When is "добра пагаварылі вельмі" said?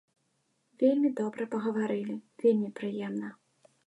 1.19-2.69